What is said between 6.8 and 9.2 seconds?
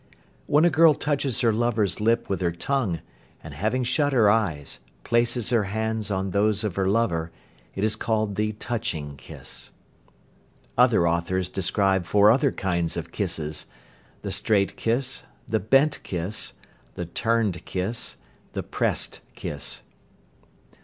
lover, it is called the "touching